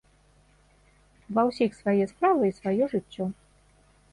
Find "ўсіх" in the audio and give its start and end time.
1.49-1.77